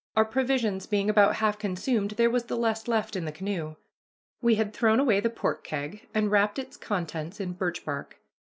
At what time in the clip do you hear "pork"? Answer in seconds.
5.29-5.63